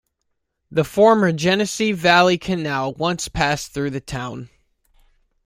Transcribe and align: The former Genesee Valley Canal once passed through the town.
The 0.71 0.83
former 0.83 1.31
Genesee 1.31 1.91
Valley 1.91 2.39
Canal 2.39 2.93
once 2.93 3.27
passed 3.27 3.71
through 3.71 3.91
the 3.91 4.01
town. 4.01 4.49